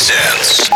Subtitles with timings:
[0.00, 0.70] presents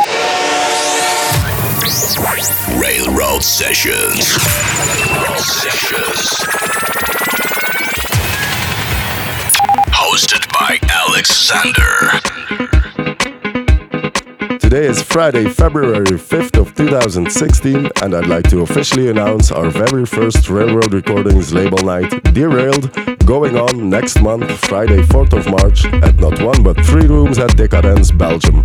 [2.79, 4.37] Railroad Sessions.
[4.37, 6.29] Railroad Sessions.
[9.89, 12.21] Hosted by Alexander.
[14.59, 20.05] Today is Friday, February 5th of 2016, and I'd like to officially announce our very
[20.05, 22.91] first Railroad Recordings label night, Derailed,
[23.25, 27.57] going on next month, Friday, 4th of March, at not one but three rooms at
[27.57, 28.65] Decadence, Belgium.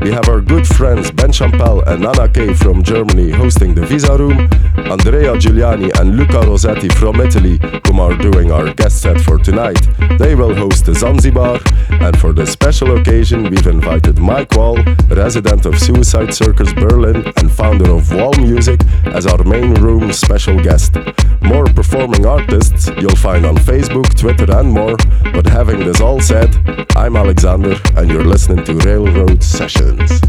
[0.00, 4.16] We have our good friends Ben Champel and Anna Kay from Germany hosting the Visa
[4.16, 4.38] Room,
[4.76, 9.80] Andrea Giuliani and Luca Rossetti from Italy, whom are doing our guest set for tonight.
[10.18, 11.58] They will host the Zanzibar,
[11.90, 14.78] and for this special occasion, we've invited Mike Wall,
[15.10, 20.62] resident of Suicide Circus Berlin and founder of Wall Music, as our main room special
[20.62, 20.96] guest.
[21.42, 24.96] More performing artists you'll find on Facebook, Twitter, and more.
[25.32, 26.54] But having this all said,
[26.96, 30.20] I'm Alexander, and you're listening to Railroad Sessions.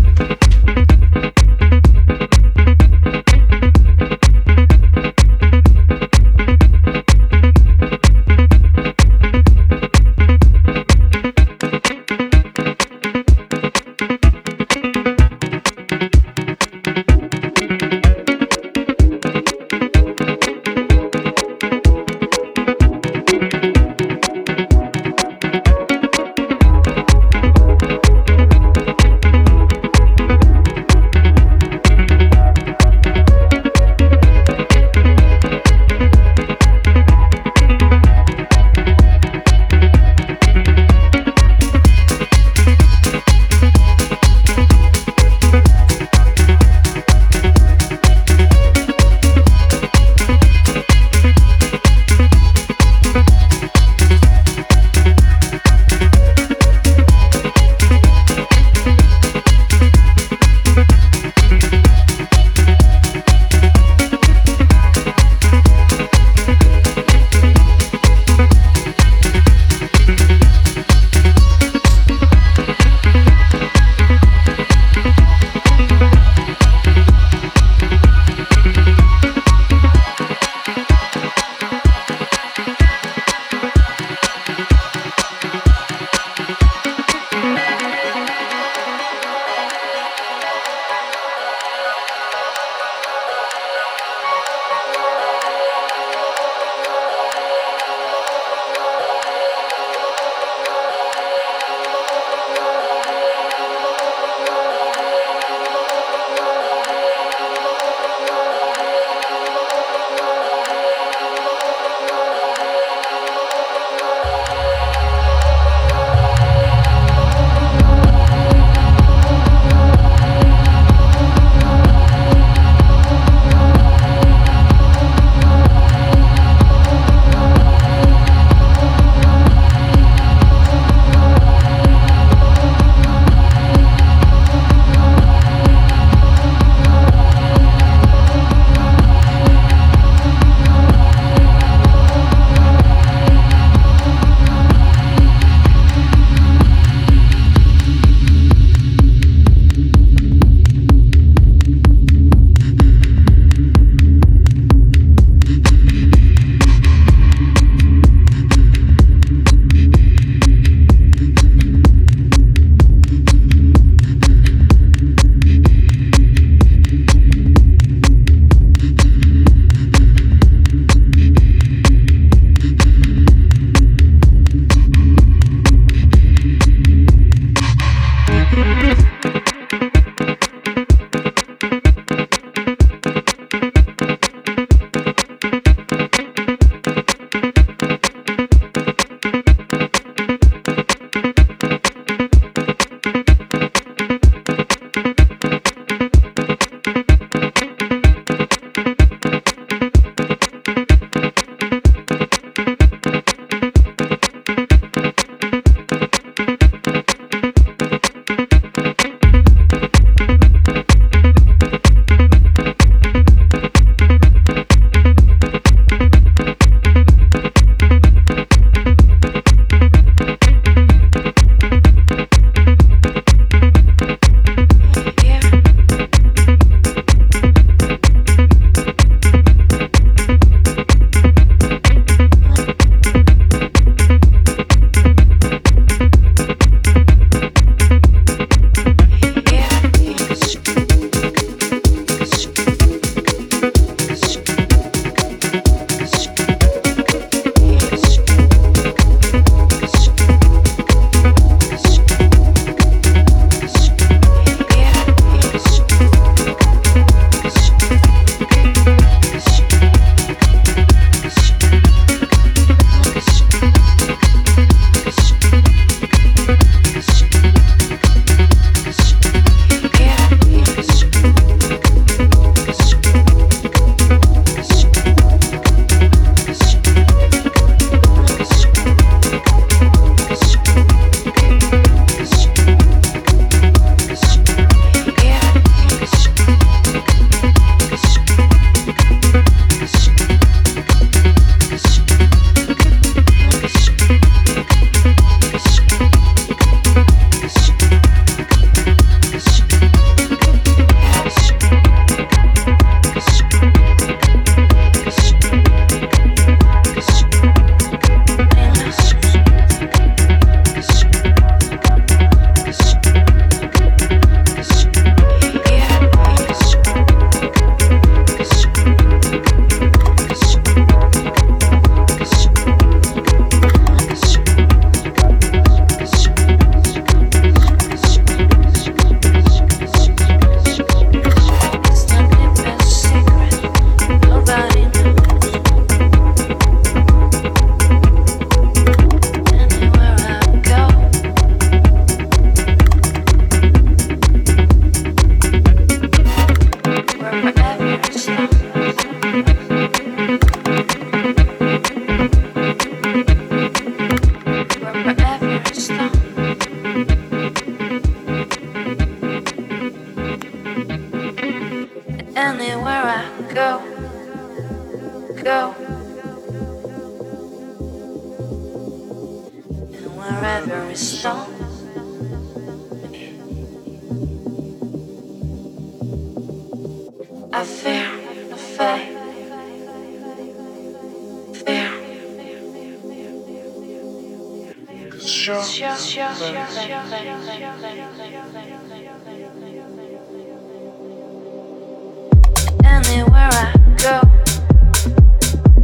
[392.84, 394.22] Anywhere I go,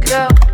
[0.00, 0.45] go.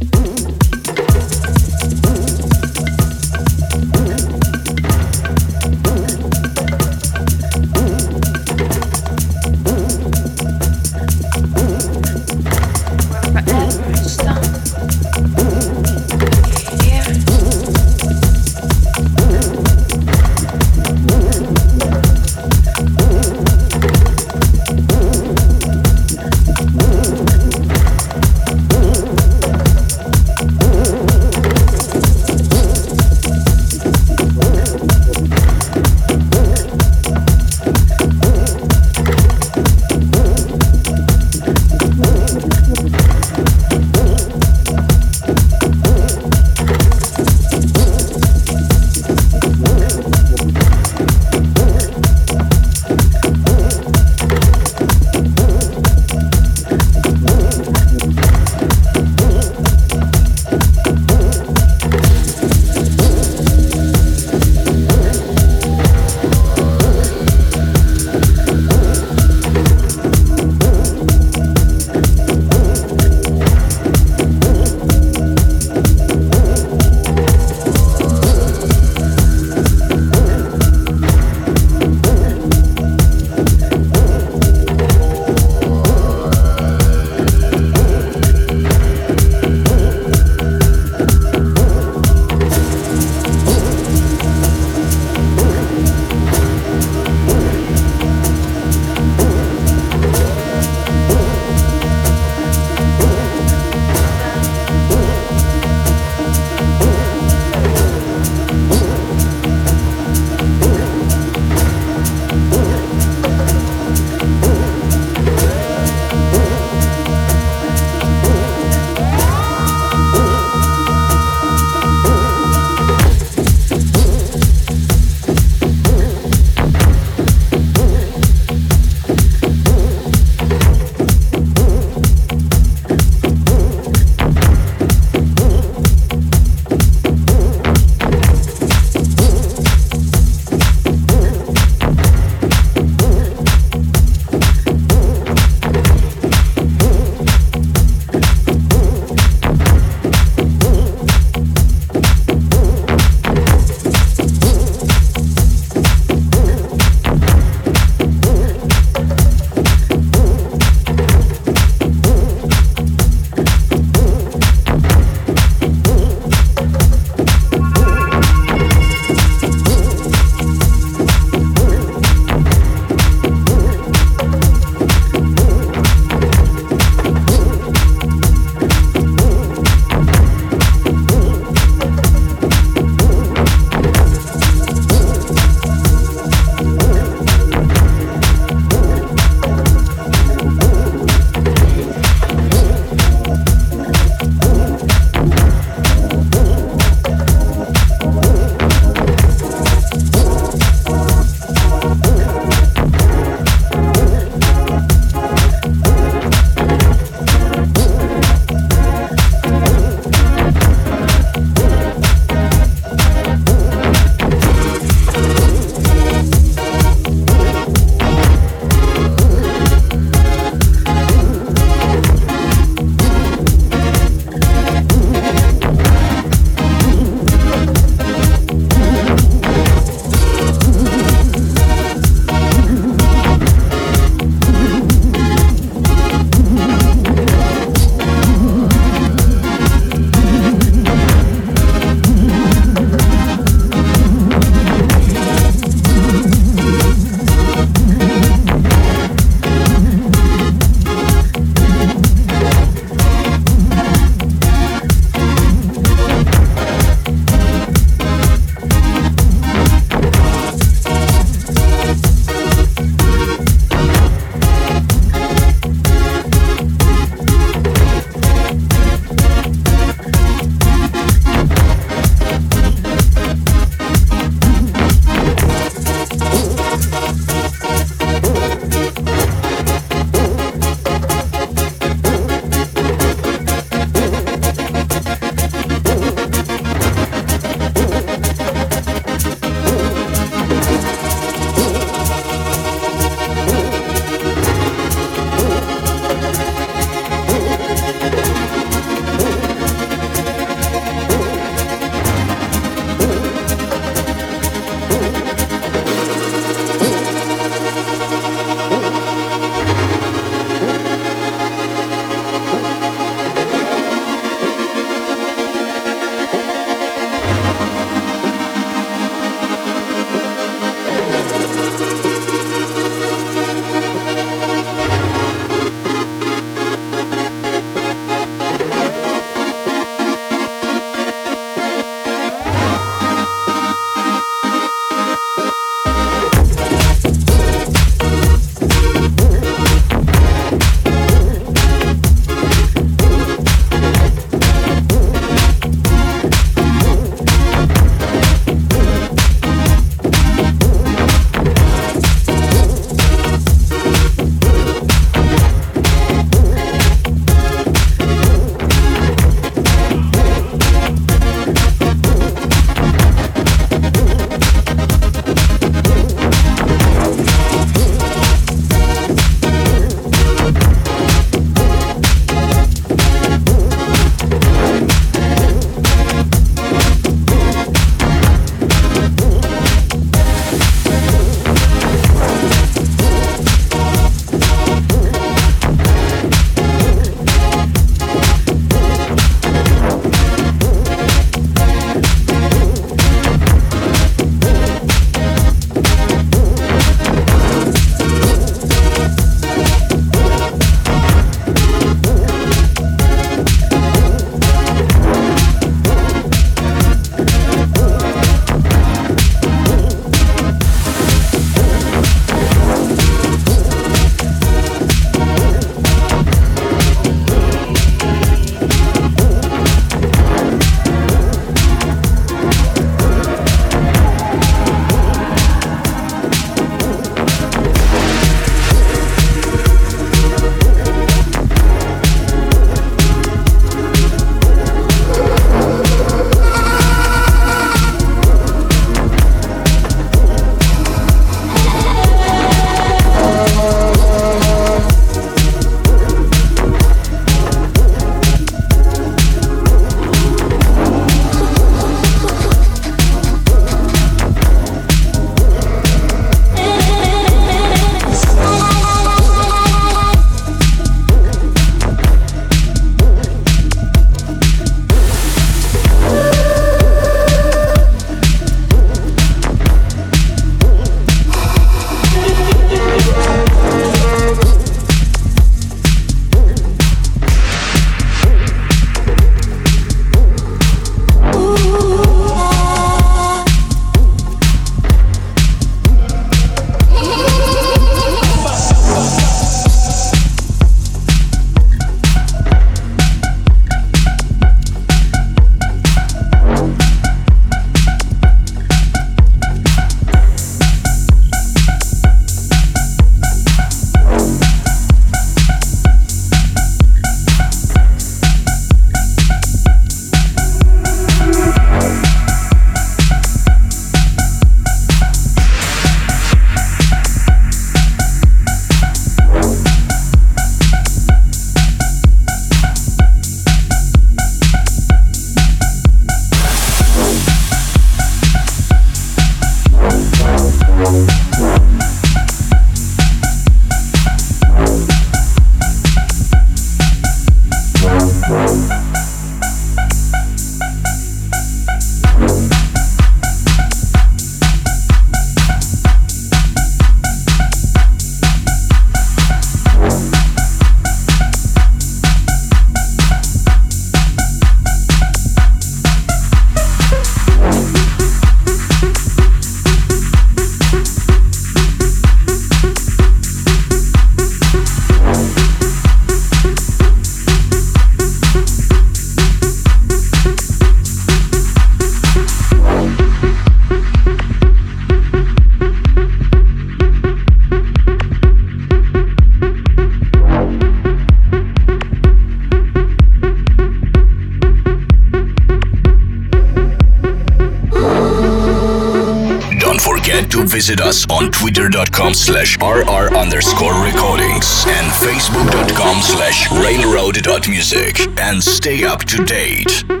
[592.31, 600.00] Slash rr underscore recordings and facebook.com slash railroad.music and stay up to date.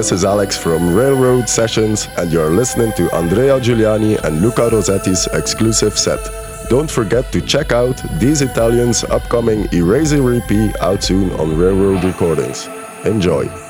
[0.00, 5.26] This is Alex from Railroad Sessions, and you're listening to Andrea Giuliani and Luca Rossetti's
[5.34, 6.20] exclusive set.
[6.70, 12.66] Don't forget to check out these Italians' upcoming Eraser EP out soon on Railroad Recordings.
[13.04, 13.69] Enjoy!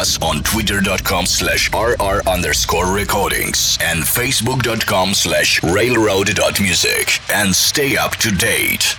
[0.00, 8.30] us on twitter.com slash rr underscore recordings and facebook.com slash railroad.music and stay up to
[8.30, 8.96] date.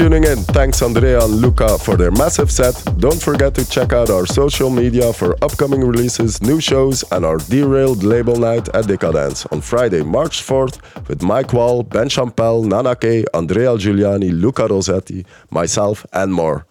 [0.00, 0.38] Tuning in.
[0.56, 2.74] Thanks Andrea and Luca for their massive set.
[2.96, 7.36] Don't forget to check out our social media for upcoming releases, new shows, and our
[7.36, 12.96] derailed label night at Decadence on Friday, March 4th with Mike Wall, Ben Champel, Nana
[12.96, 16.64] K, Andrea Giuliani, Luca Rossetti, myself, and more.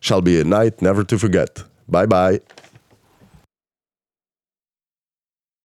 [0.00, 1.64] Shall be a night never to forget.
[1.86, 2.40] Bye bye.